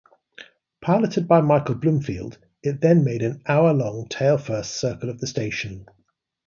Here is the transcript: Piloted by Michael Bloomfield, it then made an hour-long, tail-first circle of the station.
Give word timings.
Piloted 0.83 1.27
by 1.27 1.41
Michael 1.41 1.75
Bloomfield, 1.75 2.39
it 2.63 2.81
then 2.81 3.03
made 3.03 3.21
an 3.21 3.43
hour-long, 3.47 4.07
tail-first 4.09 4.71
circle 4.79 5.11
of 5.11 5.19
the 5.19 5.27
station. 5.27 5.85